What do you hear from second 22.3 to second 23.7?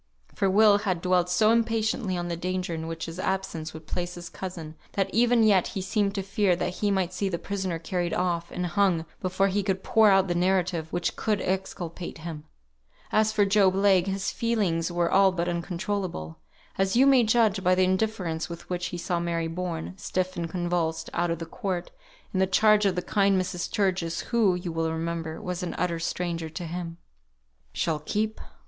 in the charge of the kind Mrs.